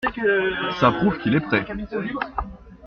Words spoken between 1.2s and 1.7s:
est prêt!